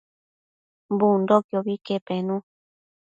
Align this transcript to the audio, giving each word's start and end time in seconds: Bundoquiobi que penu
Bundoquiobi 0.99 1.75
que 1.85 1.95
penu 2.07 2.35